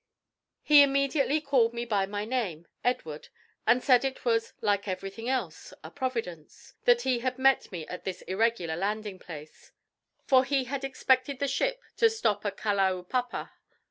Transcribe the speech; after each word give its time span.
He 0.63 0.81
immediately 0.81 1.39
called 1.39 1.75
me 1.75 1.85
by 1.85 2.07
my 2.07 2.25
name, 2.25 2.67
"Edward," 2.83 3.27
and 3.67 3.83
said 3.83 4.03
it 4.03 4.25
was 4.25 4.51
"like 4.59 4.87
everything 4.87 5.29
else, 5.29 5.75
a 5.83 5.91
providence," 5.91 6.73
that 6.85 7.03
he 7.03 7.19
had 7.19 7.37
met 7.37 7.71
me 7.71 7.85
at 7.85 8.03
that 8.05 8.27
irregular 8.27 8.75
landing 8.75 9.19
place, 9.19 9.71
for 10.25 10.43
he 10.43 10.63
had 10.63 10.83
expected 10.83 11.37
the 11.37 11.47
ship 11.47 11.79
to 11.97 12.09
stop 12.09 12.43
at 12.47 12.57
Kalaupapa. 12.57 13.51